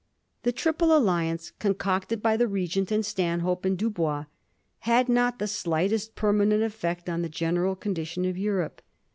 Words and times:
The 0.41 0.51
triple 0.51 0.97
alliance, 0.97 1.51
concocted 1.59 2.23
by 2.23 2.35
the 2.35 2.47
Regent 2.47 2.89
and 2.91 3.05
Stanhope 3.05 3.65
and 3.65 3.77
Dubois, 3.77 4.25
had 4.79 5.07
not 5.07 5.37
the 5.37 5.47
slightest 5.47 6.15
permanent 6.15 6.63
efiect 6.63 7.07
on 7.07 7.21
the 7.21 7.29
general 7.29 7.75
condition 7.75 8.25
of 8.25 8.35
Europe. 8.35 8.81